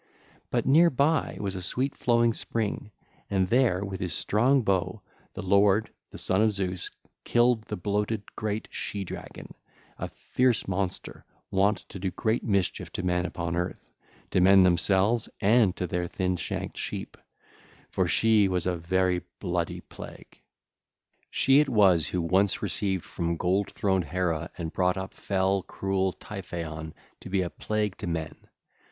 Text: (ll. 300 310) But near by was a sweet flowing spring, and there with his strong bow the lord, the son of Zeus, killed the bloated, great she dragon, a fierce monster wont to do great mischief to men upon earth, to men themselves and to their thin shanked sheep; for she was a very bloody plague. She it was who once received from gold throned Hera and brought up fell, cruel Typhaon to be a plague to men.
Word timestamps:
(ll. 0.51 0.57
300 0.63 0.63
310) 0.63 0.63
But 0.63 0.73
near 0.75 0.89
by 0.89 1.37
was 1.39 1.53
a 1.53 1.61
sweet 1.61 1.95
flowing 1.95 2.33
spring, 2.33 2.89
and 3.29 3.49
there 3.49 3.85
with 3.85 3.99
his 3.99 4.15
strong 4.15 4.63
bow 4.63 5.03
the 5.35 5.43
lord, 5.43 5.91
the 6.09 6.17
son 6.17 6.41
of 6.41 6.51
Zeus, 6.51 6.89
killed 7.23 7.65
the 7.65 7.75
bloated, 7.77 8.23
great 8.35 8.67
she 8.71 9.03
dragon, 9.03 9.53
a 9.99 10.07
fierce 10.07 10.67
monster 10.67 11.23
wont 11.51 11.87
to 11.89 11.99
do 11.99 12.09
great 12.09 12.43
mischief 12.43 12.91
to 12.93 13.03
men 13.03 13.27
upon 13.27 13.55
earth, 13.55 13.91
to 14.31 14.41
men 14.41 14.63
themselves 14.63 15.29
and 15.39 15.75
to 15.75 15.85
their 15.85 16.07
thin 16.07 16.35
shanked 16.35 16.77
sheep; 16.79 17.15
for 17.91 18.07
she 18.07 18.47
was 18.47 18.65
a 18.65 18.75
very 18.77 19.21
bloody 19.39 19.81
plague. 19.81 20.41
She 21.29 21.59
it 21.59 21.69
was 21.69 22.07
who 22.07 22.23
once 22.23 22.63
received 22.63 23.05
from 23.05 23.37
gold 23.37 23.69
throned 23.71 24.05
Hera 24.05 24.49
and 24.57 24.73
brought 24.73 24.97
up 24.97 25.13
fell, 25.13 25.61
cruel 25.61 26.11
Typhaon 26.13 26.95
to 27.19 27.29
be 27.29 27.43
a 27.43 27.51
plague 27.51 27.97
to 27.99 28.07
men. 28.07 28.33